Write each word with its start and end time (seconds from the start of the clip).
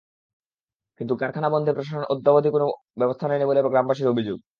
কিন্তু 0.99 1.13
কারখানা 1.15 1.49
বন্ধে 1.49 1.71
প্রশাসন 1.73 2.03
অদ্যাবধি 2.13 2.49
কোনো 2.51 2.67
ব্যবস্থা 2.99 3.25
নেয়নি 3.27 3.45
বলে 3.49 3.59
গ্রামবাসীর 3.65 4.07
অভিযোগ। 4.07 4.37